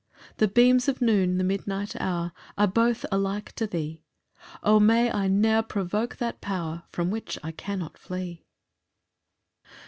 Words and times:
10 0.37 0.37
The 0.37 0.47
beams 0.47 0.87
of 0.87 0.99
noon, 0.99 1.37
the 1.37 1.43
midnight 1.43 1.95
hour, 2.01 2.31
Are 2.57 2.65
both 2.65 3.05
alike 3.11 3.51
to 3.51 3.67
thee: 3.67 4.03
O 4.63 4.79
may 4.79 5.11
I 5.11 5.27
ne'er 5.27 5.61
provoke 5.61 6.15
that 6.15 6.41
power 6.41 6.85
From 6.91 7.11
which 7.11 7.37
I 7.43 7.51
cannot 7.51 7.99
flee! 7.99 8.43